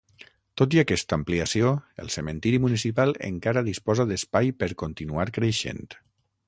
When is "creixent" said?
5.39-5.89